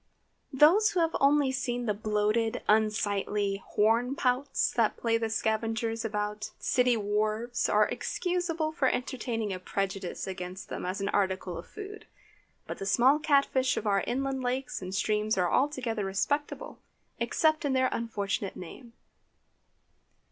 [0.55, 6.49] ✠ Those who have only seen the bloated, unsightly "hornpouts" that play the scavengers about
[6.57, 12.07] city wharves, are excusable for entertaining a prejudice against them as an article of food.
[12.65, 16.79] But the small cat fish of our inland lakes and streams are altogether respectable,
[17.19, 18.93] except in their unfortunate name.